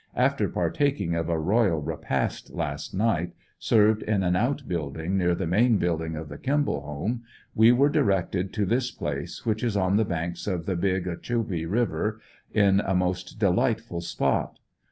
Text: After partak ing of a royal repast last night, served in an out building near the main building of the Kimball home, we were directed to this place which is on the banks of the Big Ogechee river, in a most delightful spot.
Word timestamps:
After 0.15 0.49
partak 0.49 0.99
ing 0.99 1.13
of 1.13 1.29
a 1.29 1.37
royal 1.37 1.79
repast 1.79 2.49
last 2.55 2.91
night, 2.95 3.33
served 3.59 4.01
in 4.01 4.23
an 4.23 4.35
out 4.35 4.67
building 4.67 5.15
near 5.15 5.35
the 5.35 5.45
main 5.45 5.77
building 5.77 6.15
of 6.15 6.27
the 6.27 6.39
Kimball 6.39 6.81
home, 6.81 7.21
we 7.53 7.71
were 7.71 7.87
directed 7.87 8.51
to 8.53 8.65
this 8.65 8.89
place 8.89 9.45
which 9.45 9.63
is 9.63 9.77
on 9.77 9.97
the 9.97 10.03
banks 10.05 10.47
of 10.47 10.65
the 10.65 10.75
Big 10.75 11.05
Ogechee 11.05 11.69
river, 11.69 12.19
in 12.51 12.79
a 12.79 12.95
most 12.95 13.37
delightful 13.37 14.01
spot. 14.01 14.57